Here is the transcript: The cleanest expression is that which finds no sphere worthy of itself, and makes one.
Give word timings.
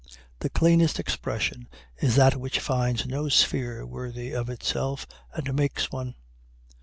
The 0.39 0.49
cleanest 0.49 0.99
expression 0.99 1.67
is 1.99 2.15
that 2.15 2.35
which 2.35 2.57
finds 2.59 3.05
no 3.05 3.29
sphere 3.29 3.85
worthy 3.85 4.31
of 4.31 4.49
itself, 4.49 5.05
and 5.31 5.53
makes 5.53 5.91
one. 5.91 6.15